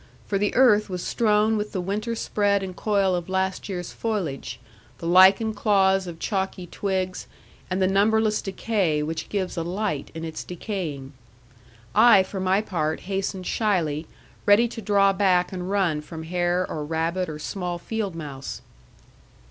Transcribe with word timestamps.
For 0.25 0.39
the 0.39 0.55
earth 0.55 0.89
was 0.89 1.03
strown 1.03 1.57
with 1.57 1.73
the 1.73 1.79
winter 1.79 2.15
spread 2.15 2.63
and 2.63 2.75
coil 2.75 3.13
of 3.13 3.29
last 3.29 3.69
year's 3.69 3.91
foliage, 3.93 4.59
the 4.97 5.05
lichened 5.05 5.55
claws 5.55 6.07
of 6.07 6.17
chalky 6.17 6.65
twigs, 6.65 7.27
and 7.69 7.79
the 7.79 7.87
numberless 7.87 8.41
decay 8.41 9.03
which 9.03 9.29
gives 9.29 9.57
a 9.57 9.61
light 9.63 10.09
in 10.15 10.25
its 10.25 10.43
decaying. 10.43 11.13
I, 11.93 12.23
for 12.23 12.39
my 12.39 12.61
part, 12.63 13.01
hastened 13.01 13.45
shyly, 13.45 14.07
ready 14.47 14.67
to 14.69 14.81
draw 14.81 15.13
back 15.13 15.53
and 15.53 15.69
run 15.69 16.01
from 16.01 16.23
hare, 16.23 16.65
or 16.67 16.83
rabbit, 16.83 17.29
or 17.29 17.37
small 17.37 17.77
field 17.77 18.15
mouse. 18.15 18.63